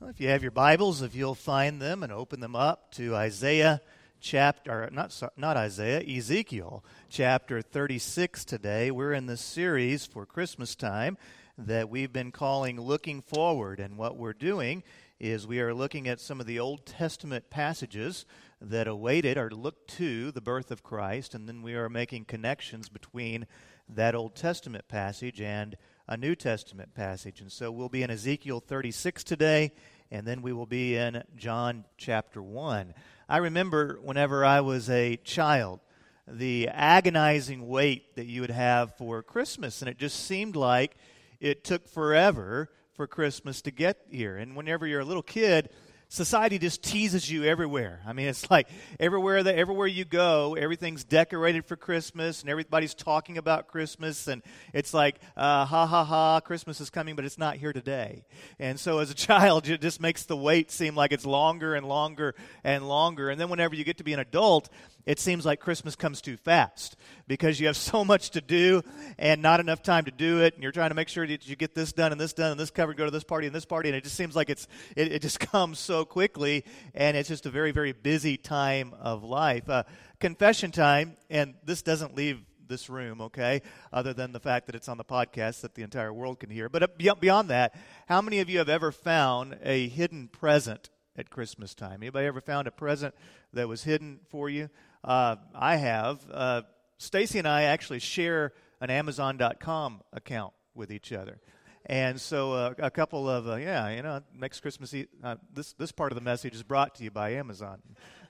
[0.00, 3.14] Well, if you have your Bibles, if you'll find them and open them up to
[3.14, 3.82] Isaiah
[4.18, 8.90] chapter, not, not Isaiah, Ezekiel chapter 36 today.
[8.90, 11.18] We're in the series for Christmas time
[11.58, 13.78] that we've been calling Looking Forward.
[13.78, 14.84] And what we're doing
[15.18, 18.24] is we are looking at some of the Old Testament passages
[18.58, 22.88] that awaited or looked to the birth of Christ, and then we are making connections
[22.88, 23.46] between
[23.86, 25.76] that Old Testament passage and
[26.10, 27.40] a New Testament passage.
[27.40, 29.70] And so we'll be in Ezekiel 36 today,
[30.10, 32.94] and then we will be in John chapter 1.
[33.28, 35.78] I remember whenever I was a child,
[36.26, 40.96] the agonizing wait that you would have for Christmas, and it just seemed like
[41.38, 44.36] it took forever for Christmas to get here.
[44.36, 45.70] And whenever you're a little kid,
[46.10, 48.00] society just teases you everywhere.
[48.04, 48.68] I mean, it's like
[48.98, 54.42] everywhere that everywhere you go, everything's decorated for Christmas, and everybody's talking about Christmas, and
[54.74, 58.24] it's like, uh, ha ha ha, Christmas is coming, but it's not here today.
[58.58, 61.86] And so, as a child, it just makes the wait seem like it's longer and
[61.86, 62.34] longer
[62.64, 63.30] and longer.
[63.30, 64.68] And then, whenever you get to be an adult,
[65.06, 68.82] it seems like Christmas comes too fast because you have so much to do
[69.18, 71.56] and not enough time to do it, and you're trying to make sure that you
[71.56, 73.64] get this done and this done and this covered, go to this party and this
[73.64, 77.28] party, and it just seems like it's it, it just comes so quickly, and it's
[77.28, 79.68] just a very very busy time of life.
[79.68, 79.84] Uh,
[80.18, 83.60] confession time, and this doesn't leave this room, okay,
[83.92, 86.70] other than the fact that it's on the podcast that the entire world can hear.
[86.70, 87.74] But uh, beyond that,
[88.06, 92.02] how many of you have ever found a hidden present at Christmas time?
[92.02, 93.14] Anybody ever found a present
[93.52, 94.70] that was hidden for you?
[95.02, 96.20] Uh, I have.
[96.30, 96.62] Uh,
[96.98, 101.40] Stacy and I actually share an Amazon.com account with each other.
[101.86, 105.92] And so uh, a couple of, uh, yeah, you know, next Christmas, uh, this, this
[105.92, 107.80] part of the message is brought to you by Amazon.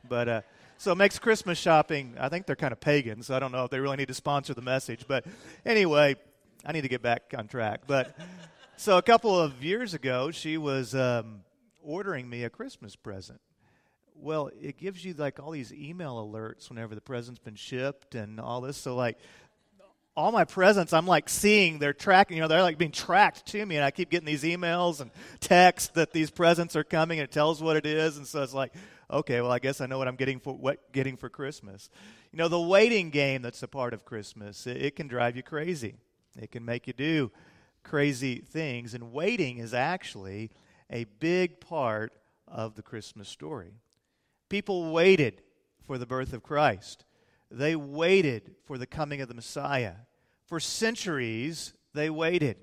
[0.09, 0.41] But uh,
[0.79, 3.71] so makes Christmas shopping, I think they're kind of pagan, so I don't know if
[3.71, 5.05] they really need to sponsor the message.
[5.07, 5.27] But
[5.67, 6.17] anyway,
[6.65, 7.83] I need to get back on track.
[7.87, 8.17] But
[8.77, 11.41] so a couple of years ago, she was um,
[11.83, 13.41] ordering me a Christmas present.
[14.21, 18.39] Well, it gives you like all these email alerts whenever the present's been shipped and
[18.39, 18.77] all this.
[18.77, 19.19] So like
[20.17, 23.65] all my presents, I'm like seeing they're tracking, you know, they're like being tracked to
[23.65, 27.25] me, and I keep getting these emails and texts that these presents are coming, and
[27.25, 28.75] it tells what it is, and so it's like,
[29.11, 31.89] okay, well, I guess I know what I'm getting for what getting for Christmas.
[32.33, 35.43] You know, the waiting game that's a part of Christmas, it, it can drive you
[35.43, 35.95] crazy.
[36.39, 37.31] It can make you do
[37.83, 40.51] crazy things, and waiting is actually
[40.91, 42.13] a big part
[42.47, 43.73] of the Christmas story.
[44.51, 45.41] People waited
[45.87, 47.05] for the birth of Christ.
[47.51, 49.95] They waited for the coming of the Messiah.
[50.47, 52.57] For centuries, they waited.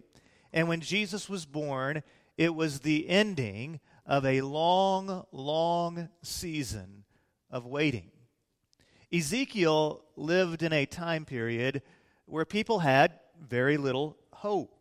[0.53, 2.03] And when Jesus was born,
[2.37, 7.05] it was the ending of a long, long season
[7.49, 8.11] of waiting.
[9.11, 11.81] Ezekiel lived in a time period
[12.25, 14.73] where people had very little hope.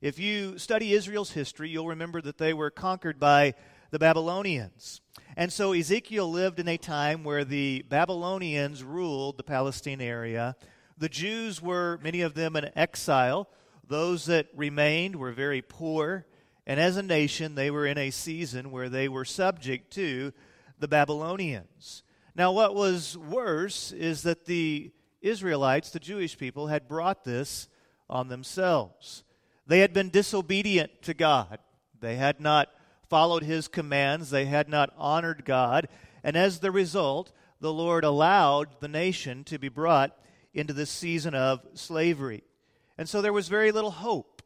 [0.00, 3.54] If you study Israel's history, you'll remember that they were conquered by
[3.90, 5.00] the Babylonians.
[5.36, 10.56] And so Ezekiel lived in a time where the Babylonians ruled the Palestine area.
[10.96, 13.48] The Jews were, many of them, in exile.
[13.86, 16.26] Those that remained were very poor.
[16.66, 20.32] And as a nation, they were in a season where they were subject to
[20.78, 22.02] the Babylonians.
[22.34, 27.68] Now, what was worse is that the Israelites, the Jewish people, had brought this
[28.10, 29.24] on themselves.
[29.66, 31.58] They had been disobedient to God.
[32.00, 32.68] They had not
[33.08, 35.88] followed his commands, they had not honored God,
[36.22, 40.16] and as the result, the Lord allowed the nation to be brought
[40.54, 42.44] into this season of slavery.
[42.96, 44.42] And so there was very little hope,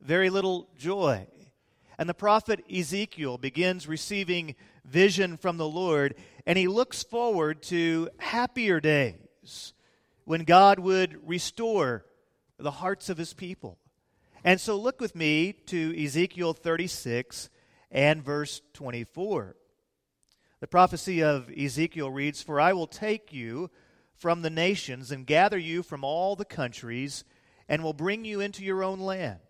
[0.00, 1.26] very little joy.
[1.98, 6.14] And the prophet Ezekiel begins receiving vision from the Lord,
[6.46, 9.72] and he looks forward to happier days
[10.24, 12.04] when God would restore
[12.58, 13.78] the hearts of his people.
[14.44, 17.48] And so look with me to Ezekiel 36
[17.92, 19.54] and verse 24.
[20.60, 23.70] The prophecy of Ezekiel reads For I will take you
[24.14, 27.24] from the nations and gather you from all the countries
[27.68, 29.40] and will bring you into your own land.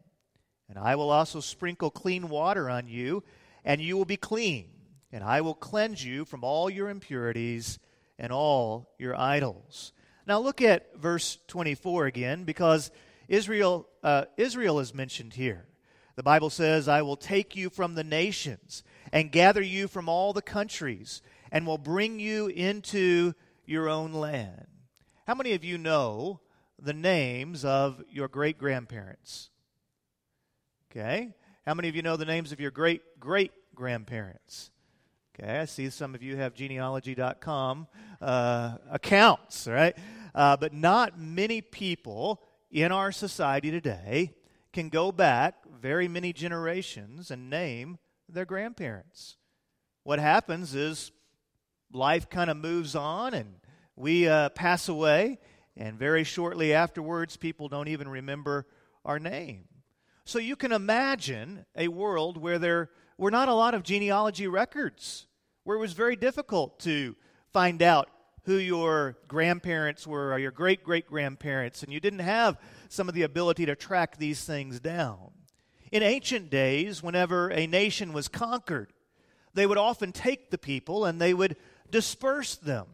[0.69, 3.23] And I will also sprinkle clean water on you,
[3.65, 4.71] and you will be clean.
[5.13, 7.79] And I will cleanse you from all your impurities
[8.19, 9.93] and all your idols.
[10.27, 12.91] Now look at verse 24 again, because
[13.29, 15.67] Israel, uh, Israel is mentioned here.
[16.15, 18.83] The Bible says, I will take you from the nations
[19.13, 24.67] and gather you from all the countries and will bring you into your own land.
[25.27, 26.41] How many of you know
[26.79, 29.51] the names of your great grandparents?
[30.91, 31.35] Okay.
[31.65, 34.71] How many of you know the names of your great great grandparents?
[35.35, 37.87] Okay, I see some of you have genealogy.com
[38.21, 39.97] uh, accounts, right?
[40.35, 44.35] Uh, but not many people in our society today
[44.73, 47.99] can go back very many generations and name
[48.29, 49.37] their grandparents.
[50.05, 51.11] What happens is
[51.93, 53.57] life kind of moves on and
[53.95, 55.39] we uh, pass away,
[55.77, 58.67] and very shortly afterwards, people don't even remember
[59.05, 59.65] our name.
[60.25, 65.27] So you can imagine a world where there were not a lot of genealogy records,
[65.65, 67.17] where it was very difficult to
[67.53, 68.09] find out
[68.45, 72.59] who your grandparents were or your great great grandparents, and you didn't have
[72.89, 75.33] some of the ability to track these things down.
[75.93, 78.93] In ancient days, whenever a nation was conquered,
[79.53, 81.57] they would often take the people and they would
[81.91, 82.87] disperse them.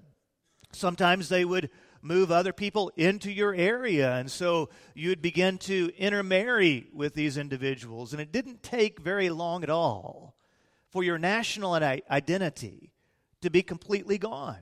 [0.72, 1.70] Sometimes they would
[2.02, 8.12] move other people into your area, and so you'd begin to intermarry with these individuals.
[8.12, 10.36] And it didn't take very long at all
[10.90, 12.90] for your national identity
[13.42, 14.58] to be completely gone.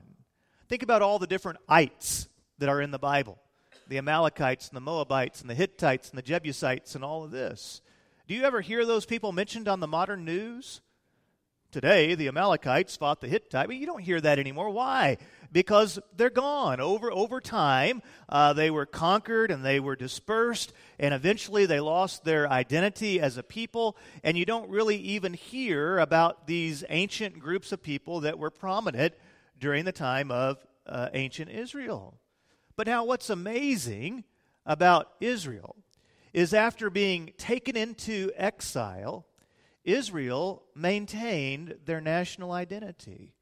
[0.69, 2.27] Think about all the different ites
[2.59, 3.39] that are in the Bible
[3.87, 7.81] the Amalekites and the Moabites and the Hittites and the Jebusites and all of this.
[8.27, 10.81] Do you ever hear those people mentioned on the modern news?
[11.71, 13.67] Today, the Amalekites fought the Hittite.
[13.67, 14.69] but you don't hear that anymore.
[14.69, 15.17] Why?
[15.49, 16.81] Because they're gone.
[16.81, 22.25] Over, over time, uh, they were conquered and they were dispersed, and eventually they lost
[22.25, 23.95] their identity as a people,
[24.25, 29.13] and you don't really even hear about these ancient groups of people that were prominent
[29.57, 32.19] during the time of uh, ancient Israel.
[32.75, 34.25] But now, what's amazing
[34.65, 35.77] about Israel
[36.37, 39.25] is after being taken into exile,
[39.83, 43.33] Israel maintained their national identity.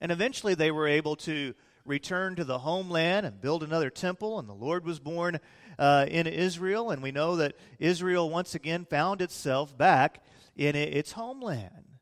[0.00, 1.52] And eventually they were able to
[1.84, 5.38] return to the homeland and build another temple, and the Lord was born
[5.78, 6.90] uh, in Israel.
[6.90, 10.24] And we know that Israel once again found itself back
[10.56, 11.98] in its homeland.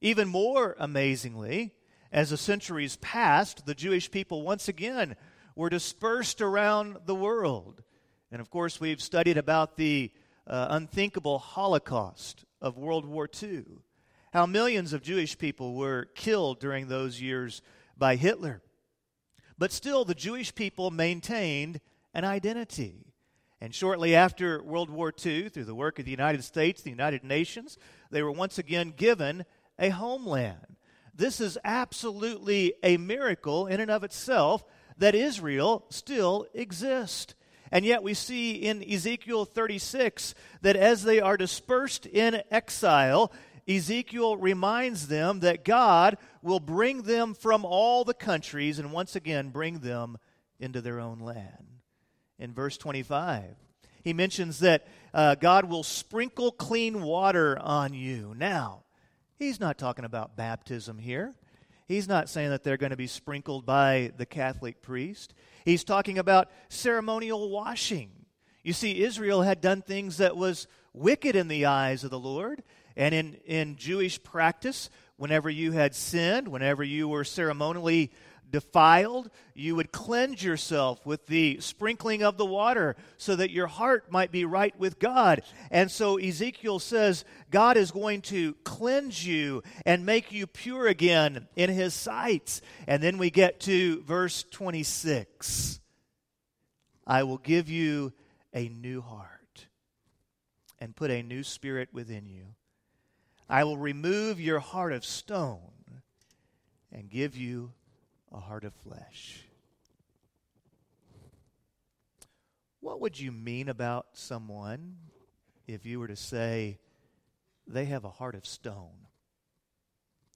[0.00, 1.74] Even more amazingly,
[2.10, 5.14] as the centuries passed, the Jewish people once again
[5.54, 7.82] were dispersed around the world.
[8.30, 10.10] And of course, we've studied about the
[10.46, 13.64] uh, unthinkable Holocaust of World War II,
[14.32, 17.62] how millions of Jewish people were killed during those years
[17.96, 18.62] by Hitler.
[19.56, 21.80] But still, the Jewish people maintained
[22.14, 23.06] an identity.
[23.60, 27.24] And shortly after World War II, through the work of the United States, the United
[27.24, 27.76] Nations,
[28.10, 29.44] they were once again given
[29.78, 30.76] a homeland.
[31.14, 34.64] This is absolutely a miracle in and of itself
[34.98, 37.34] that Israel still exists.
[37.70, 43.32] And yet we see in Ezekiel 36 that as they are dispersed in exile,
[43.68, 49.50] Ezekiel reminds them that God will bring them from all the countries and once again
[49.50, 50.16] bring them
[50.58, 51.80] into their own land.
[52.38, 53.44] In verse 25,
[54.04, 58.34] he mentions that uh, God will sprinkle clean water on you.
[58.36, 58.84] Now,
[59.38, 61.34] He's not talking about baptism here.
[61.86, 65.32] He's not saying that they're going to be sprinkled by the Catholic priest.
[65.68, 68.10] He's talking about ceremonial washing.
[68.62, 72.62] You see, Israel had done things that was wicked in the eyes of the Lord.
[72.96, 74.88] And in, in Jewish practice,
[75.18, 78.10] whenever you had sinned, whenever you were ceremonially
[78.50, 84.10] defiled, you would cleanse yourself with the sprinkling of the water so that your heart
[84.10, 85.42] might be right with God.
[85.70, 91.48] And so Ezekiel says God is going to cleanse you and make you pure again
[91.56, 92.60] in his sight.
[92.86, 95.80] And then we get to verse 26
[97.06, 98.12] I will give you
[98.52, 99.66] a new heart
[100.78, 102.44] and put a new spirit within you.
[103.48, 105.58] I will remove your heart of stone
[106.92, 107.72] and give you
[108.32, 109.42] a heart of flesh.
[112.80, 114.96] What would you mean about someone
[115.66, 116.78] if you were to say
[117.66, 119.06] they have a heart of stone?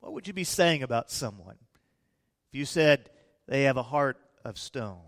[0.01, 1.57] What would you be saying about someone
[2.49, 3.11] if you said
[3.47, 4.99] they have a heart of stone?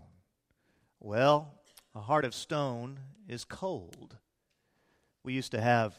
[0.99, 1.53] Well,
[1.93, 4.17] a heart of stone is cold.
[5.23, 5.93] We used to have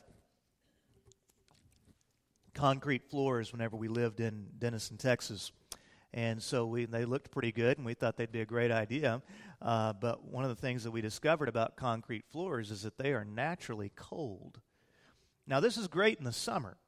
[2.54, 5.52] concrete floors whenever we lived in Denison, Texas.
[6.16, 9.20] And so we, they looked pretty good, and we thought they'd be a great idea.
[9.60, 13.12] Uh, but one of the things that we discovered about concrete floors is that they
[13.12, 14.58] are naturally cold.
[15.46, 16.78] Now, this is great in the summer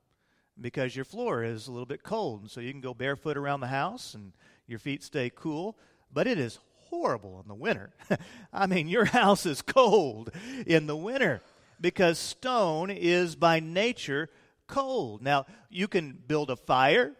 [0.58, 3.60] because your floor is a little bit cold, and so you can go barefoot around
[3.60, 4.32] the house and
[4.66, 5.76] your feet stay cool.
[6.10, 7.90] But it is horrible in the winter.
[8.52, 10.30] I mean, your house is cold
[10.66, 11.42] in the winter
[11.78, 14.30] because stone is by nature
[14.66, 15.20] cold.
[15.20, 17.12] Now, you can build a fire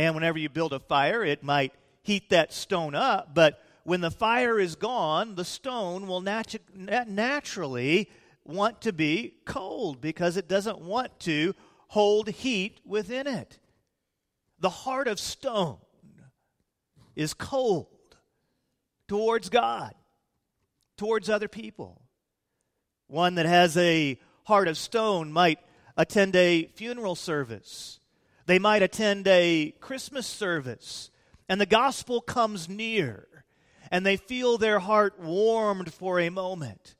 [0.00, 3.34] and whenever you build a fire, it might heat that stone up.
[3.34, 8.10] But when the fire is gone, the stone will natu- naturally
[8.42, 11.54] want to be cold because it doesn't want to
[11.88, 13.58] hold heat within it.
[14.58, 15.76] The heart of stone
[17.14, 17.88] is cold
[19.06, 19.94] towards God,
[20.96, 22.00] towards other people.
[23.06, 25.58] One that has a heart of stone might
[25.94, 27.99] attend a funeral service,
[28.50, 31.10] they might attend a Christmas service,
[31.48, 33.28] and the gospel comes near,
[33.92, 36.96] and they feel their heart warmed for a moment.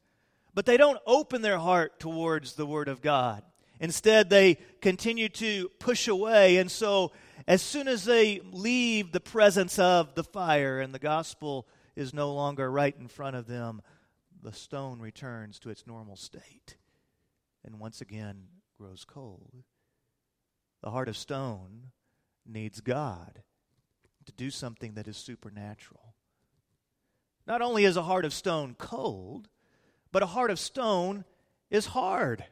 [0.54, 3.42] But they don't open their heart towards the Word of God.
[3.80, 6.58] Instead, they continue to push away.
[6.58, 7.10] And so,
[7.48, 11.66] as soon as they leave the presence of the fire and the gospel
[11.96, 13.82] is no longer right in front of them,
[14.40, 16.76] the stone returns to its normal state
[17.64, 18.44] and once again
[18.78, 19.64] grows cold.
[20.82, 21.90] The heart of stone
[22.46, 23.42] needs God
[24.26, 26.14] to do something that is supernatural.
[27.46, 29.48] Not only is a heart of stone cold,
[30.12, 31.24] but a heart of stone
[31.70, 32.44] is hard.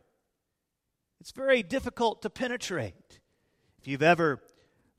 [1.21, 3.21] It's very difficult to penetrate.
[3.79, 4.41] If you've ever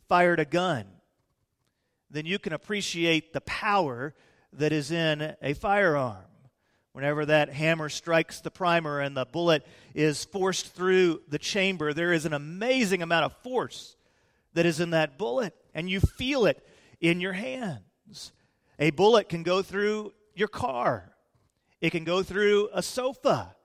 [0.08, 0.86] fired a gun,
[2.10, 4.16] then you can appreciate the power
[4.54, 6.29] that is in a firearm.
[7.00, 9.66] Whenever that hammer strikes the primer and the bullet
[9.96, 13.96] is forced through the chamber, there is an amazing amount of force
[14.54, 16.62] that is in that bullet, and you feel it
[17.00, 18.34] in your hands.
[18.80, 21.16] A bullet can go through your car,
[21.80, 23.56] it can go through a sofa,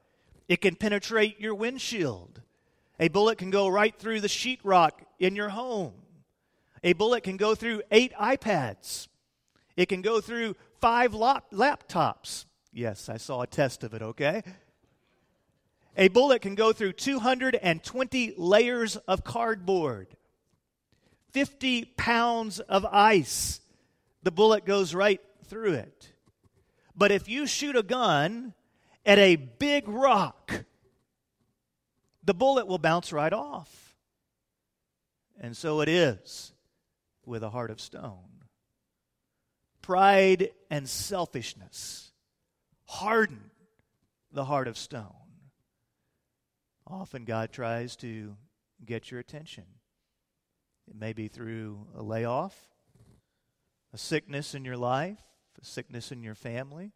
[0.46, 2.40] it can penetrate your windshield.
[3.00, 5.94] A bullet can go right through the sheetrock in your home.
[6.84, 9.08] A bullet can go through eight iPads.
[9.76, 12.44] It can go through five lap- laptops.
[12.74, 14.42] Yes, I saw a test of it, okay?
[15.96, 20.08] A bullet can go through 220 layers of cardboard,
[21.30, 23.60] 50 pounds of ice.
[24.24, 26.12] The bullet goes right through it.
[26.96, 28.54] But if you shoot a gun
[29.06, 30.64] at a big rock,
[32.24, 33.94] the bullet will bounce right off.
[35.40, 36.52] And so it is
[37.24, 38.42] with a heart of stone.
[39.80, 42.03] Pride and selfishness
[42.86, 43.50] harden
[44.32, 45.12] the heart of stone.
[46.86, 48.36] Often God tries to
[48.84, 49.64] get your attention.
[50.88, 52.54] It may be through a layoff,
[53.92, 55.18] a sickness in your life,
[55.60, 56.92] a sickness in your family.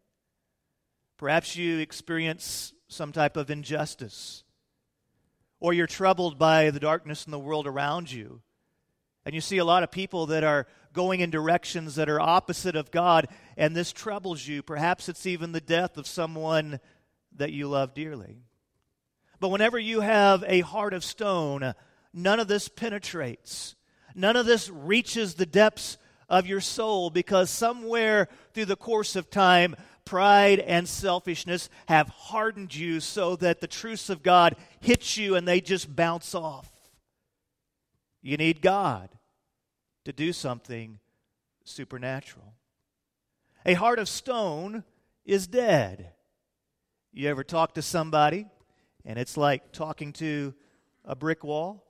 [1.17, 4.43] Perhaps you experience some type of injustice,
[5.59, 8.41] or you're troubled by the darkness in the world around you.
[9.25, 12.75] And you see a lot of people that are going in directions that are opposite
[12.75, 14.63] of God, and this troubles you.
[14.63, 16.79] Perhaps it's even the death of someone
[17.35, 18.41] that you love dearly.
[19.39, 21.73] But whenever you have a heart of stone,
[22.13, 23.75] none of this penetrates.
[24.15, 25.97] None of this reaches the depths
[26.27, 32.75] of your soul because somewhere through the course of time, pride and selfishness have hardened
[32.75, 36.69] you so that the truths of God hit you and they just bounce off.
[38.21, 39.09] You need God
[40.05, 40.99] to do something
[41.63, 42.53] supernatural.
[43.65, 44.83] A heart of stone
[45.25, 46.11] is dead.
[47.11, 48.47] You ever talk to somebody
[49.05, 50.53] and it's like talking to
[51.05, 51.85] a brick wall?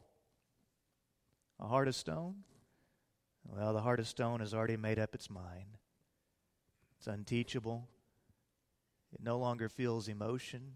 [1.59, 2.43] A heart of stone?
[3.45, 5.77] Well, the heart of stone has already made up its mind.
[6.98, 7.88] It's unteachable.
[9.13, 10.74] It no longer feels emotion.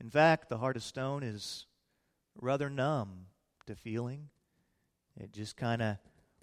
[0.00, 1.66] In fact, the heart of stone is
[2.40, 3.26] rather numb
[3.66, 4.28] to feeling.
[5.16, 5.96] It just kind of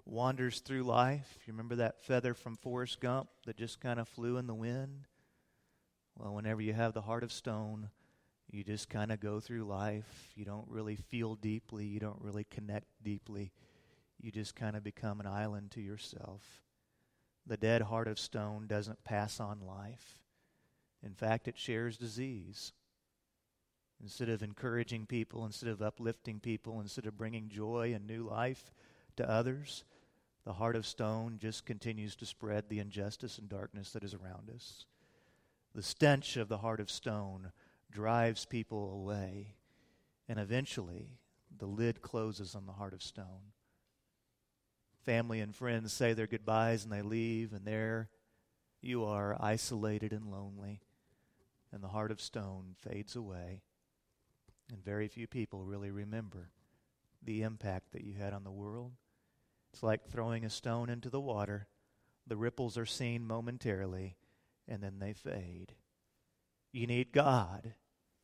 [0.04, 1.38] wanders through life.
[1.46, 5.06] You remember that feather from Forrest Gump that just kind of flew in the wind?
[6.18, 7.90] Well, whenever you have the heart of stone,
[8.50, 10.32] you just kind of go through life.
[10.34, 13.52] You don't really feel deeply, you don't really connect deeply.
[14.20, 16.42] You just kind of become an island to yourself.
[17.46, 20.18] The dead heart of stone doesn't pass on life.
[21.04, 22.72] In fact, it shares disease.
[24.02, 28.72] Instead of encouraging people, instead of uplifting people, instead of bringing joy and new life
[29.16, 29.84] to others,
[30.44, 34.50] the heart of stone just continues to spread the injustice and darkness that is around
[34.54, 34.86] us.
[35.74, 37.52] The stench of the heart of stone
[37.90, 39.56] drives people away,
[40.28, 41.18] and eventually
[41.58, 43.52] the lid closes on the heart of stone.
[45.02, 48.08] Family and friends say their goodbyes and they leave, and there
[48.80, 50.80] you are, isolated and lonely,
[51.72, 53.62] and the heart of stone fades away,
[54.70, 56.50] and very few people really remember
[57.22, 58.92] the impact that you had on the world.
[59.72, 61.66] It's like throwing a stone into the water.
[62.26, 64.16] The ripples are seen momentarily,
[64.66, 65.74] and then they fade.
[66.72, 67.74] You need God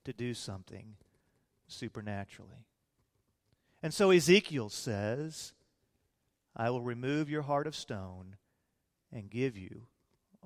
[0.04, 0.96] to do something
[1.66, 2.66] supernaturally.
[3.82, 5.52] And so Ezekiel says,
[6.56, 8.36] I will remove your heart of stone
[9.12, 9.86] and give you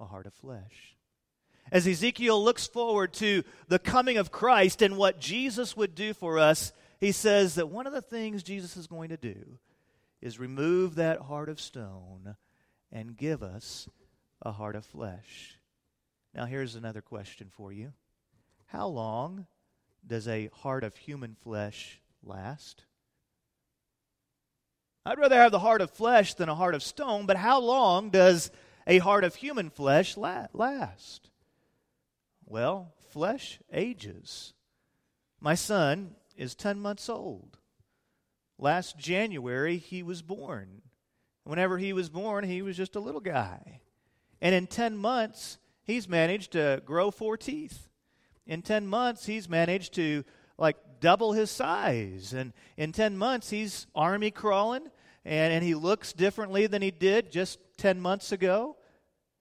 [0.00, 0.96] a heart of flesh.
[1.70, 6.38] As Ezekiel looks forward to the coming of Christ and what Jesus would do for
[6.38, 9.58] us, he says that one of the things Jesus is going to do
[10.20, 12.36] is remove that heart of stone
[12.90, 13.88] and give us
[14.42, 15.58] a heart of flesh.
[16.34, 17.92] Now, here's another question for you
[18.66, 19.46] How long
[20.06, 22.84] does a heart of human flesh last?
[25.04, 28.10] I'd rather have the heart of flesh than a heart of stone, but how long
[28.10, 28.50] does
[28.86, 31.27] a heart of human flesh last?
[32.48, 34.54] Well, flesh ages.
[35.38, 37.58] My son is 10 months old.
[38.58, 40.80] Last January, he was born.
[41.44, 43.80] Whenever he was born, he was just a little guy.
[44.40, 47.88] And in 10 months, he's managed to grow four teeth.
[48.46, 50.24] In 10 months, he's managed to
[50.56, 52.32] like double his size.
[52.32, 54.88] And in 10 months, he's army crawling
[55.22, 58.77] and, and he looks differently than he did just 10 months ago.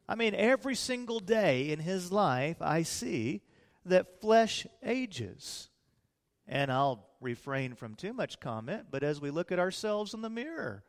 [0.08, 3.42] I mean, every single day in his life, I see
[3.86, 5.70] that flesh ages.
[6.48, 10.30] And I'll refrain from too much comment, but as we look at ourselves in the
[10.30, 10.84] mirror,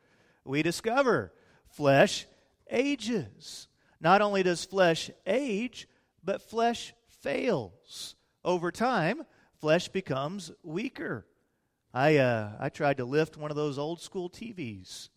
[0.45, 1.33] we discover
[1.67, 2.27] flesh
[2.71, 3.67] ages.
[4.01, 5.89] Not only does flesh age,
[6.23, 8.15] but flesh fails.
[8.45, 9.23] Over time,
[9.61, 11.27] flesh becomes weaker.
[11.93, 15.09] I, uh, I tried to lift one of those old school TVs,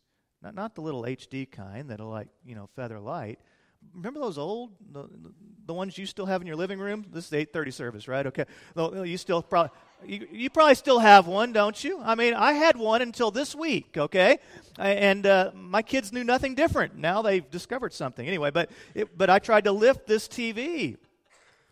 [0.42, 3.40] not, not the little HD kind that are like, you know, feather light,
[3.94, 5.08] remember those old the,
[5.66, 7.06] the ones you still have in your living room?
[7.12, 8.26] This is 8.30 service right?
[8.28, 8.46] Okay.
[8.76, 9.72] You still probably
[10.04, 12.00] you, you probably still have one don't you?
[12.02, 14.40] I mean i had one until this week okay?
[14.78, 16.96] And uh, my kids knew nothing different.
[16.96, 18.28] Now they've discovered something.
[18.28, 20.98] Anyway but it, but i tried to lift this tv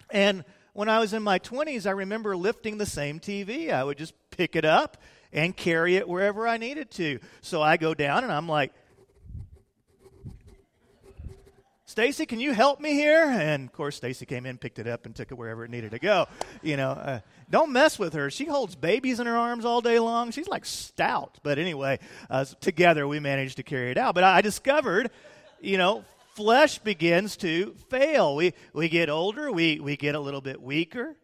[0.10, 3.98] and when i was in my 20s i remember lifting the same tv i would
[3.98, 4.98] just pick it up
[5.32, 7.20] and carry it wherever i needed to.
[7.42, 8.74] So i go down and i'm like
[12.00, 13.26] Stacy, can you help me here?
[13.26, 15.92] And of course, Stacy came in, picked it up, and took it wherever it needed
[15.92, 16.28] to go.
[16.62, 18.32] You know, uh, don't mess with her.
[18.32, 20.32] She holds babies in her arms all day long.
[20.32, 21.40] She's like stout.
[21.44, 24.16] But anyway, uh, together we managed to carry it out.
[24.16, 25.12] But I discovered,
[25.60, 28.34] you know, flesh begins to fail.
[28.34, 29.52] We we get older.
[29.52, 31.18] We we get a little bit weaker.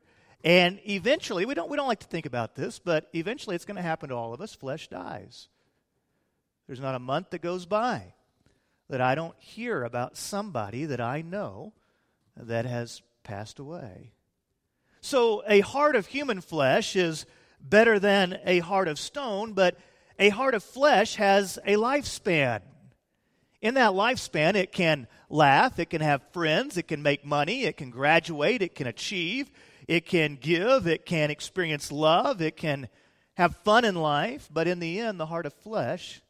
[0.44, 3.78] And eventually, we don't, we don't like to think about this, but eventually it's going
[3.78, 4.54] to happen to all of us.
[4.54, 5.48] Flesh dies.
[6.68, 8.15] There's not a month that goes by
[8.90, 11.74] that I don't hear about somebody that I know
[12.38, 14.12] that has passed away.
[15.02, 17.26] So, a heart of human flesh is
[17.60, 19.78] better than a heart of stone, but
[20.18, 22.62] a heart of flesh has a lifespan.
[23.62, 27.78] In that lifespan, it can laugh, it can have friends, it can make money, it
[27.78, 29.52] can graduate, it can achieve,
[29.88, 32.88] it can give, it can experience love, it can
[33.36, 36.22] have fun in life, but in the end, the heart of flesh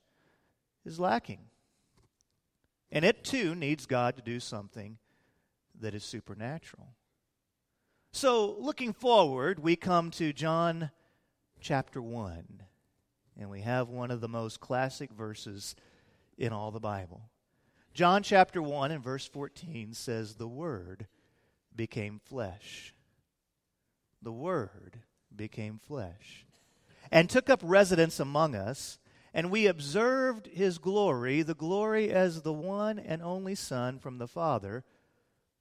[0.85, 1.39] is lacking.
[2.95, 4.97] And it too needs God to do something
[5.81, 6.87] that is supernatural.
[8.13, 10.91] So, looking forward, we come to John
[11.59, 12.63] chapter 1,
[13.37, 15.75] and we have one of the most classic verses
[16.37, 17.23] in all the Bible.
[17.93, 21.07] John chapter 1 and verse 14 says, The Word
[21.75, 22.93] became flesh.
[24.21, 24.99] The Word
[25.35, 26.45] became flesh
[27.11, 28.99] and took up residence among us
[29.35, 34.29] and we observed his glory, the glory as the one and only Son from the
[34.29, 34.85] Father,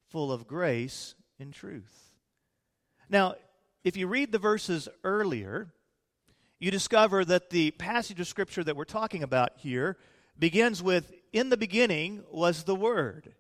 [0.09, 2.13] full of grace and truth.
[3.11, 3.35] Now,
[3.83, 5.73] if you read the verses earlier,
[6.61, 9.99] you discover that the passage of Scripture that we're talking about here
[10.39, 13.35] begins with In the beginning was the Word,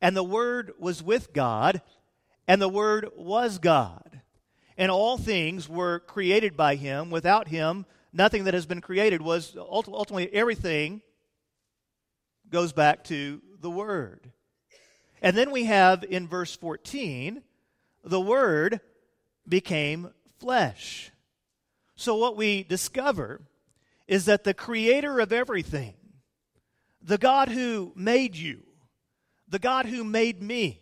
[0.00, 1.82] and the Word was with God,
[2.46, 4.20] and the Word was God.
[4.78, 7.10] And all things were created by Him.
[7.10, 11.02] Without Him, nothing that has been created was ultimately everything
[12.50, 14.32] goes back to the Word.
[15.22, 17.42] And then we have in verse 14,
[18.04, 18.80] the Word
[19.48, 21.10] became flesh.
[21.96, 23.42] So what we discover
[24.06, 25.94] is that the creator of everything,
[27.02, 28.62] the God who made you,
[29.48, 30.80] the God who made me,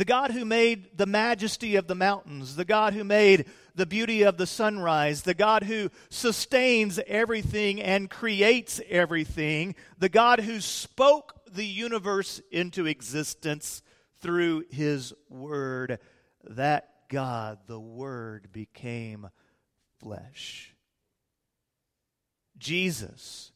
[0.00, 4.22] the God who made the majesty of the mountains, the God who made the beauty
[4.22, 11.42] of the sunrise, the God who sustains everything and creates everything, the God who spoke
[11.52, 13.82] the universe into existence
[14.22, 15.98] through his word.
[16.44, 19.28] That God, the Word, became
[19.98, 20.74] flesh.
[22.56, 23.52] Jesus,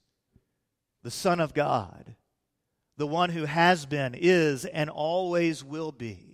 [1.02, 2.16] the Son of God,
[2.98, 6.33] the one who has been, is, and always will be,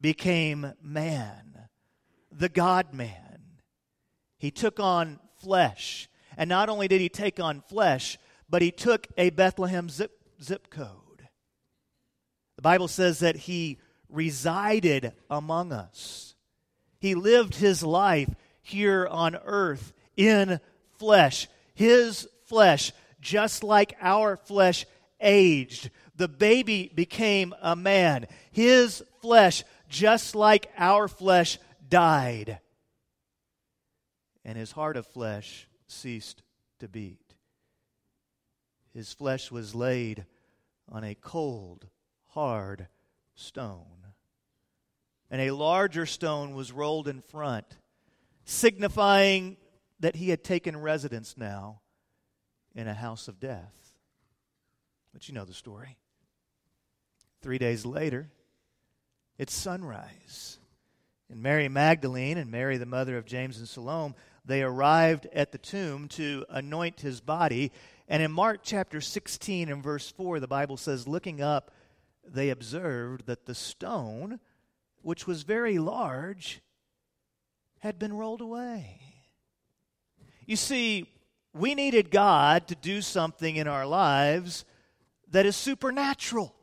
[0.00, 1.48] became man
[2.38, 3.40] the God man.
[4.38, 6.08] He took on flesh.
[6.36, 10.70] And not only did he take on flesh, but he took a Bethlehem zip, zip
[10.70, 11.28] code.
[12.56, 16.34] The Bible says that he resided among us.
[17.00, 18.30] He lived his life
[18.62, 20.60] here on earth in
[20.98, 21.48] flesh.
[21.74, 24.86] His flesh, just like our flesh,
[25.20, 25.90] aged.
[26.16, 28.26] The baby became a man.
[28.50, 32.60] His flesh, just like our flesh, died.
[34.44, 36.42] and his heart of flesh ceased
[36.78, 37.34] to beat.
[38.94, 40.24] His flesh was laid
[40.88, 41.86] on a cold,
[42.28, 42.88] hard
[43.34, 44.06] stone.
[45.30, 47.66] And a larger stone was rolled in front,
[48.44, 49.58] signifying
[50.00, 51.80] that he had taken residence now
[52.74, 53.92] in a house of death.
[55.12, 55.98] But you know the story.
[57.42, 58.30] Three days later,
[59.38, 60.58] it's sunrise.
[61.30, 65.58] And Mary Magdalene and Mary, the mother of James and Salome, they arrived at the
[65.58, 67.70] tomb to anoint his body.
[68.08, 71.70] And in Mark chapter 16 and verse 4, the Bible says, looking up,
[72.26, 74.40] they observed that the stone,
[75.02, 76.62] which was very large,
[77.80, 79.00] had been rolled away.
[80.46, 81.06] You see,
[81.52, 84.64] we needed God to do something in our lives
[85.30, 86.54] that is supernatural.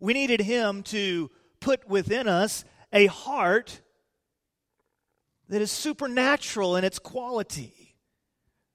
[0.00, 1.30] We needed Him to
[1.66, 3.80] put within us a heart
[5.48, 7.96] that is supernatural in its quality.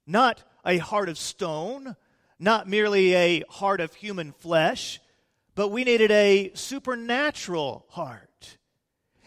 [0.06, 1.96] Not a heart of stone,
[2.38, 5.00] not merely a heart of human flesh,
[5.56, 8.58] but we needed a supernatural heart.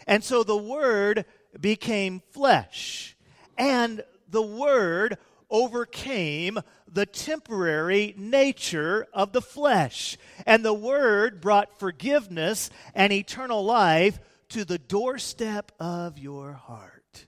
[0.06, 1.24] And so the Word
[1.58, 3.16] became flesh,
[3.56, 5.16] and the Word
[5.48, 6.58] overcame
[6.94, 10.16] the temporary nature of the flesh.
[10.46, 14.18] And the Word brought forgiveness and eternal life
[14.50, 17.26] to the doorstep of your heart.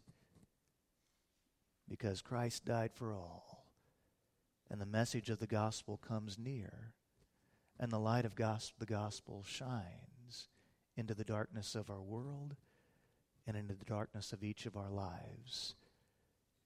[1.89, 3.67] Because Christ died for all,
[4.71, 6.93] and the message of the gospel comes near,
[7.79, 10.49] and the light of the gospel shines
[10.97, 12.57] into the darkness of our world
[13.47, 15.75] and into the darkness of each of our lives.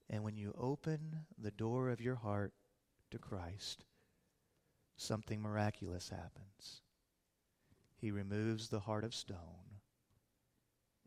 [0.09, 2.53] And when you open the door of your heart
[3.11, 3.85] to Christ,
[4.96, 6.83] something miraculous happens.
[7.96, 9.70] He removes the heart of stone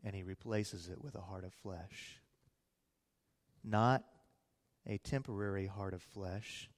[0.04, 2.20] and he replaces it with a heart of flesh.
[3.64, 4.04] Not
[4.86, 6.68] a temporary heart of flesh,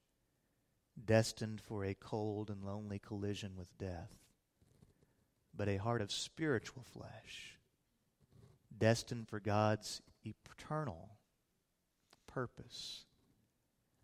[1.04, 4.12] destined for a cold and lonely collision with death,
[5.54, 7.58] but a heart of spiritual flesh,
[8.76, 11.16] destined for God's eternal
[12.28, 13.05] purpose.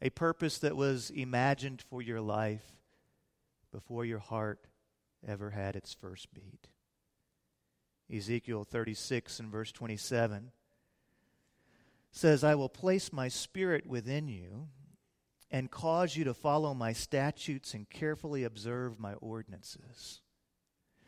[0.03, 2.65] A purpose that was imagined for your life
[3.73, 4.67] before your heart
[5.27, 6.67] ever had its first beat.
[8.13, 10.51] Ezekiel 36 and verse 27
[12.11, 14.67] says, I will place my spirit within you
[15.53, 20.21] and cause you to follow my statutes and carefully observe my ordinances.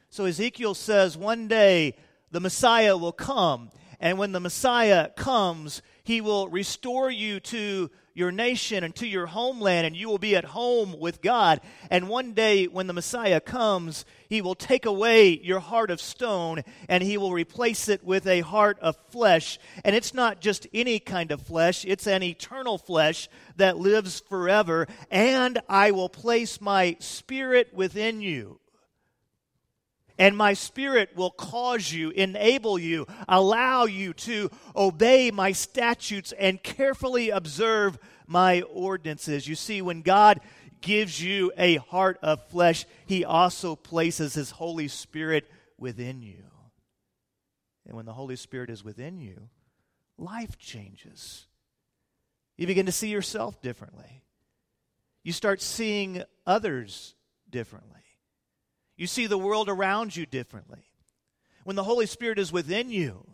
[0.09, 1.97] So Ezekiel says, one day
[2.31, 3.71] the Messiah will come.
[3.99, 9.27] And when the Messiah comes, he will restore you to your nation and to your
[9.27, 11.61] homeland, and you will be at home with God.
[11.91, 16.63] And one day, when the Messiah comes, he will take away your heart of stone
[16.89, 19.59] and he will replace it with a heart of flesh.
[19.85, 24.87] And it's not just any kind of flesh, it's an eternal flesh that lives forever.
[25.11, 28.61] And I will place my spirit within you
[30.19, 36.63] and my spirit will cause you, enable you, allow you to obey my statutes and
[36.63, 39.49] carefully observe my ordinances.
[39.49, 40.41] You see, when God
[40.81, 46.45] gives you a heart of flesh, He also places His Holy Spirit within you.
[47.87, 49.49] And when the Holy Spirit is within you,
[50.17, 51.47] life changes.
[52.57, 54.23] You begin to see yourself differently.
[55.23, 57.15] You start seeing others
[57.51, 58.01] differently.
[58.97, 60.85] You see the world around you differently.
[61.65, 63.27] When the Holy Spirit is within you,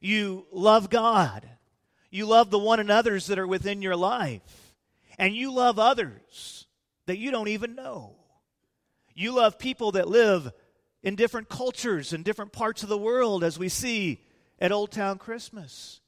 [0.00, 1.48] you love God.
[2.10, 4.74] You love the one another's that are within your life.
[5.18, 6.66] And you love others
[7.06, 8.16] that you don't even know.
[9.14, 10.52] You love people that live
[11.02, 14.20] in different cultures in different parts of the world, as we see
[14.58, 16.00] at Old Town Christmas.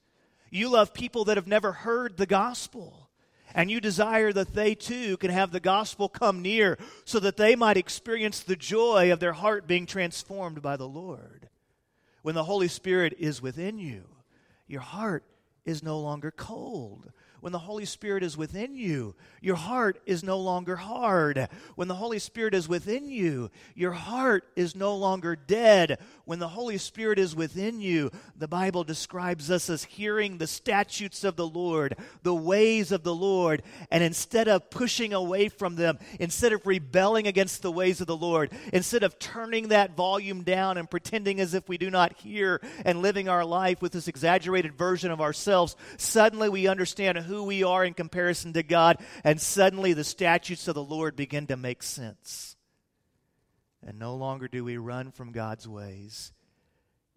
[0.51, 3.09] You love people that have never heard the gospel
[3.55, 7.55] and you desire that they too can have the gospel come near so that they
[7.55, 11.49] might experience the joy of their heart being transformed by the Lord.
[12.23, 14.05] When the Holy Spirit is within you,
[14.67, 15.25] your heart
[15.65, 17.11] is no longer cold
[17.43, 21.49] when the Holy Spirit is within you, your heart is no longer hard.
[21.75, 25.99] When the Holy Spirit is within you, your heart is no longer dead.
[26.25, 31.25] When the Holy Spirit is within you, the Bible describes us as hearing the statutes
[31.25, 35.99] of the Lord, the ways of the Lord, and instead of pushing away from them,
[36.21, 40.79] instead of rebelling against the ways of the Lord, instead of turning that volume down
[40.79, 44.79] and pretending as if we do not hear and living our life with this exaggerated
[44.79, 49.95] version of ourselves, suddenly we understand who we are in comparison to God, and suddenly
[49.95, 52.57] the statutes of the Lord begin to make sense.
[53.85, 56.35] And no longer do we run from God's ways.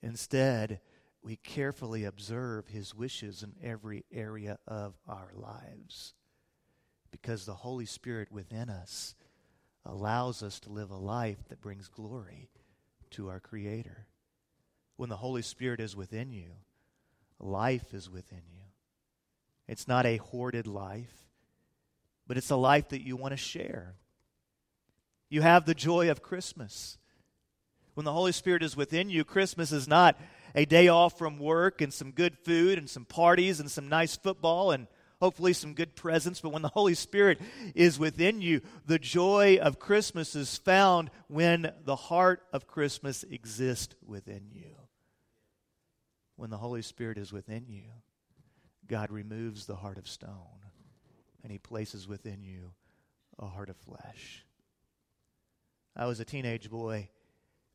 [0.02, 0.80] Instead,
[1.22, 6.14] we carefully observe his wishes in every area of our lives.
[7.12, 9.16] Because the Holy Spirit within us
[9.86, 12.50] allows us to live a life that brings glory
[13.12, 14.08] to our Creator.
[14.96, 16.52] When the Holy Spirit is within you,
[17.38, 18.65] life is within you.
[19.68, 21.14] It's not a hoarded life,
[22.28, 23.96] but it's a life that you want to share.
[25.30, 26.98] You have the joy of Christmas.
[27.96, 30.20] When the Holy Spirit is within you, Christmas is not
[30.54, 34.16] a day off from work and some good food and some parties and some nice
[34.16, 34.88] football and
[35.20, 36.42] hopefully some good presents.
[36.42, 37.40] But when the Holy Spirit
[37.74, 43.96] is within you, the joy of Christmas is found when the heart of Christmas exists
[44.06, 44.76] within you.
[46.36, 47.86] When the Holy Spirit is within you,
[48.88, 50.32] God removes the heart of stone
[51.44, 52.72] and he places within you
[53.38, 54.46] a heart of flesh.
[55.96, 57.10] I was a teenage boy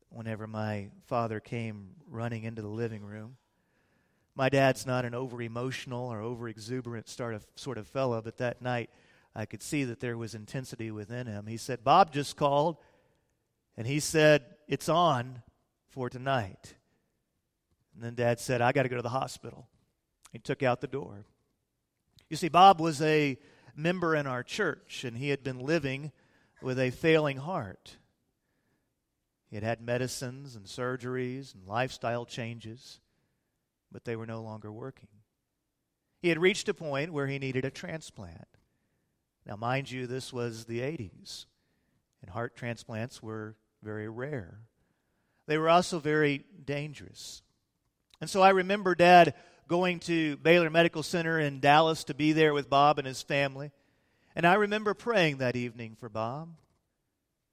[0.09, 3.37] whenever my father came running into the living room.
[4.35, 8.89] My dad's not an over emotional or over exuberant sort of, fellow, but that night
[9.33, 11.47] I could see that there was intensity within him.
[11.47, 12.77] He said, Bob just called,
[13.77, 15.41] and he said, It's on
[15.89, 16.75] for tonight.
[17.93, 19.67] And then dad said, I got to go to the hospital.
[20.31, 21.25] He took out the door.
[22.29, 23.37] You see, Bob was a
[23.75, 26.11] member in our church, and he had been living
[26.61, 27.97] with a failing heart.
[29.49, 33.01] He had had medicines and surgeries and lifestyle changes,
[33.91, 35.09] but they were no longer working.
[36.21, 38.47] He had reached a point where he needed a transplant.
[39.45, 41.45] Now, mind you, this was the 80s,
[42.21, 44.59] and heart transplants were very rare.
[45.47, 47.41] They were also very dangerous.
[48.21, 49.33] And so I remember Dad
[49.71, 53.71] going to Baylor Medical Center in Dallas to be there with Bob and his family.
[54.35, 56.49] And I remember praying that evening for Bob.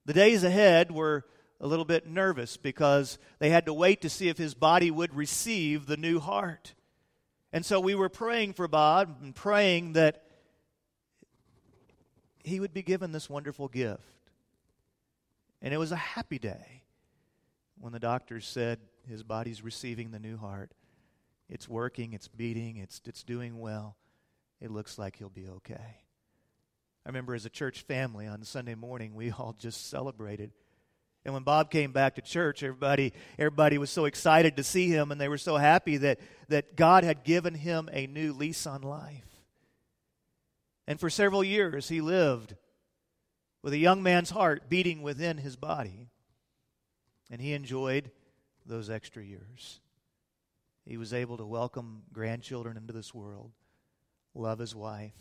[0.04, 1.24] The days ahead were
[1.60, 5.14] a little bit nervous because they had to wait to see if his body would
[5.14, 6.74] receive the new heart.
[7.52, 10.24] And so we were praying for Bob and praying that
[12.42, 14.02] he would be given this wonderful gift.
[15.62, 16.82] And it was a happy day
[17.78, 20.72] when the doctors said his body's receiving the new heart.
[21.48, 23.96] It's working, it's beating, it's, it's doing well.
[24.60, 26.02] It looks like he'll be okay.
[27.06, 30.52] I remember as a church family on Sunday morning, we all just celebrated
[31.28, 35.12] and when Bob came back to church, everybody, everybody was so excited to see him,
[35.12, 38.80] and they were so happy that, that God had given him a new lease on
[38.80, 39.26] life.
[40.86, 42.56] And for several years, he lived
[43.62, 46.08] with a young man's heart beating within his body.
[47.30, 48.10] And he enjoyed
[48.64, 49.80] those extra years.
[50.88, 53.52] He was able to welcome grandchildren into this world,
[54.34, 55.14] love his wife,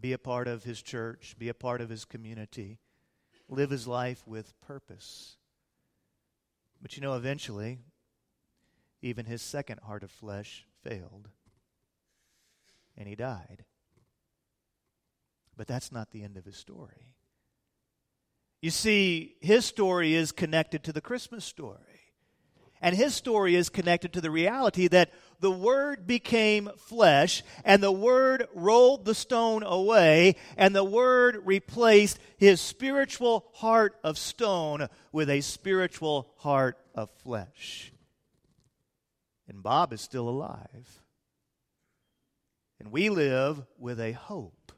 [0.00, 2.78] be a part of his church, be a part of his community
[3.48, 5.36] live his life with purpose.
[6.80, 7.78] But you know, eventually,
[9.02, 11.28] even his second heart of flesh failed,
[12.96, 13.64] and he died.
[15.56, 17.14] But that's not the end of his story.
[18.60, 21.97] You see, his story is connected to the Christmas story.
[22.80, 25.10] And his story is connected to the reality that
[25.40, 32.18] the Word became flesh, and the Word rolled the stone away, and the Word replaced
[32.36, 37.92] his spiritual heart of stone with a spiritual heart of flesh.
[39.48, 41.02] And Bob is still alive.
[42.80, 44.72] And we live with a hope,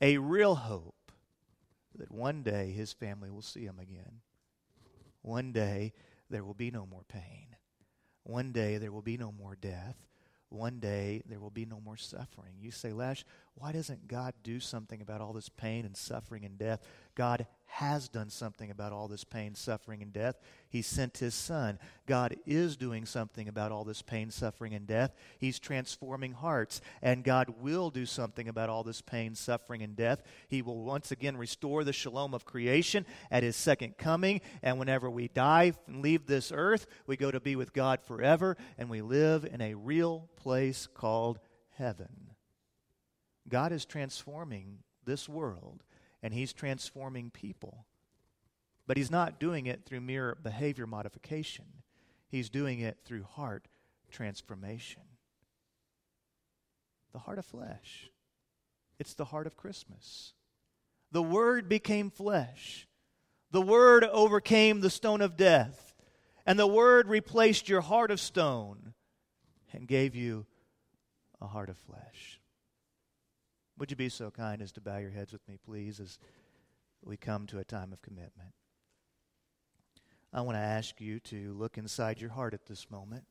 [0.00, 0.94] a real hope,
[1.96, 4.20] that one day his family will see him again.
[5.22, 5.94] One day
[6.30, 7.56] there will be no more pain.
[8.24, 9.96] One day there will be no more death.
[10.48, 12.54] One day there will be no more suffering.
[12.60, 13.24] You say, Lash,
[13.58, 16.86] why doesn't God do something about all this pain and suffering and death?
[17.14, 20.36] God has done something about all this pain, suffering, and death.
[20.68, 21.78] He sent his son.
[22.06, 25.14] God is doing something about all this pain, suffering, and death.
[25.38, 26.82] He's transforming hearts.
[27.00, 30.22] And God will do something about all this pain, suffering, and death.
[30.48, 34.42] He will once again restore the shalom of creation at his second coming.
[34.62, 38.58] And whenever we die and leave this earth, we go to be with God forever,
[38.76, 41.38] and we live in a real place called
[41.70, 42.35] heaven.
[43.48, 45.82] God is transforming this world
[46.22, 47.86] and He's transforming people.
[48.86, 51.66] But He's not doing it through mere behavior modification,
[52.28, 53.68] He's doing it through heart
[54.10, 55.02] transformation.
[57.12, 58.10] The heart of flesh.
[58.98, 60.34] It's the heart of Christmas.
[61.12, 62.86] The Word became flesh.
[63.52, 65.94] The Word overcame the stone of death.
[66.44, 68.94] And the Word replaced your heart of stone
[69.72, 70.46] and gave you
[71.40, 72.40] a heart of flesh.
[73.78, 76.18] Would you be so kind as to bow your heads with me, please, as
[77.04, 78.52] we come to a time of commitment?
[80.32, 83.24] I want to ask you to look inside your heart at this moment.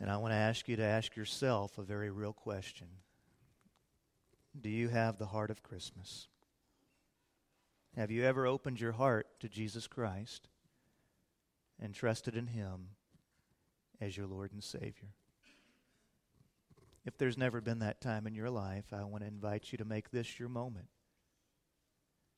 [0.00, 2.88] And I want to ask you to ask yourself a very real question
[4.60, 6.28] Do you have the heart of Christmas?
[7.96, 10.48] Have you ever opened your heart to Jesus Christ
[11.80, 12.90] and trusted in Him
[14.00, 15.14] as your Lord and Savior?
[17.10, 19.84] If there's never been that time in your life, I want to invite you to
[19.84, 20.86] make this your moment.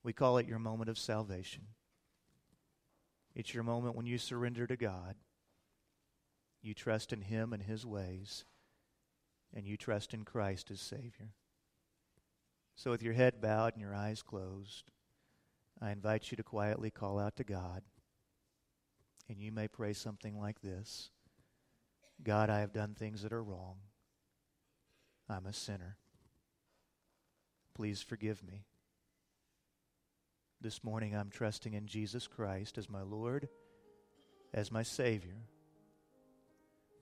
[0.02, 1.64] We call it your moment of salvation.
[3.34, 5.16] It's your moment when you surrender to God,
[6.62, 8.46] you trust in Him and His ways,
[9.54, 11.34] and you trust in Christ as Savior.
[12.74, 14.90] So, with your head bowed and your eyes closed,
[15.82, 17.82] I invite you to quietly call out to God.
[19.28, 21.10] And you may pray something like this
[22.22, 23.76] God, I have done things that are wrong.
[25.28, 25.96] I'm a sinner.
[27.74, 28.64] Please forgive me.
[30.60, 33.48] This morning I'm trusting in Jesus Christ as my Lord,
[34.52, 35.48] as my Savior,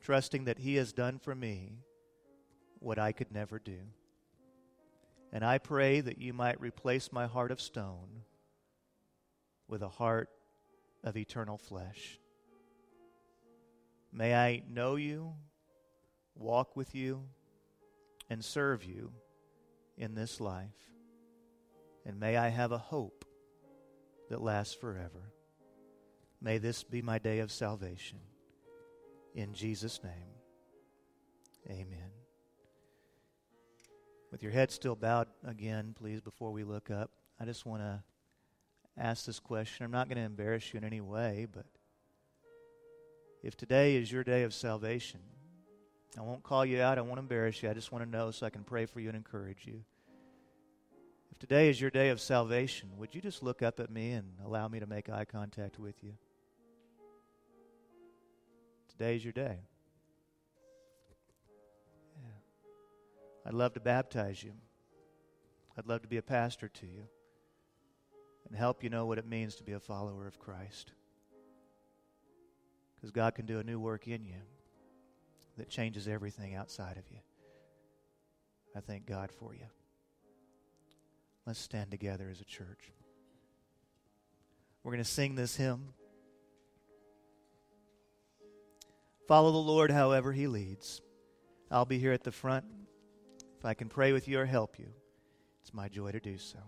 [0.00, 1.80] trusting that He has done for me
[2.78, 3.78] what I could never do.
[5.32, 8.22] And I pray that you might replace my heart of stone
[9.68, 10.30] with a heart
[11.04, 12.18] of eternal flesh.
[14.12, 15.34] May I know you,
[16.34, 17.24] walk with you,
[18.30, 19.12] and serve you
[19.98, 20.68] in this life.
[22.06, 23.24] And may I have a hope
[24.30, 25.32] that lasts forever.
[26.40, 28.18] May this be my day of salvation.
[29.34, 30.12] In Jesus' name,
[31.68, 32.10] amen.
[34.30, 38.02] With your head still bowed again, please, before we look up, I just want to
[38.96, 39.84] ask this question.
[39.84, 41.66] I'm not going to embarrass you in any way, but
[43.42, 45.20] if today is your day of salvation,
[46.18, 46.98] I won't call you out.
[46.98, 47.70] I won't embarrass you.
[47.70, 49.84] I just want to know so I can pray for you and encourage you.
[51.30, 54.32] If today is your day of salvation, would you just look up at me and
[54.44, 56.14] allow me to make eye contact with you?
[58.88, 59.60] Today is your day.
[62.22, 63.46] Yeah.
[63.46, 64.52] I'd love to baptize you.
[65.78, 67.04] I'd love to be a pastor to you
[68.48, 70.92] and help you know what it means to be a follower of Christ.
[72.96, 74.42] Because God can do a new work in you
[75.60, 77.18] that changes everything outside of you.
[78.74, 79.66] I thank God for you.
[81.46, 82.92] Let's stand together as a church.
[84.82, 85.92] We're going to sing this hymn.
[89.28, 91.02] Follow the Lord however He leads.
[91.70, 92.64] I'll be here at the front.
[93.58, 94.88] If I can pray with you or help you,
[95.60, 96.58] it's my joy to do so.